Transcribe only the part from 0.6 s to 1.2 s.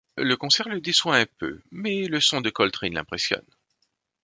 le déçoit